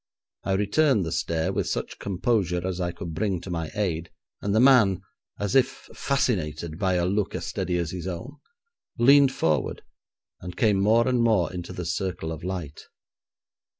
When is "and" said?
4.41-4.55, 10.39-10.57, 11.07-11.21